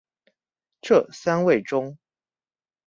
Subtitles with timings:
[0.81, 1.99] 這三位中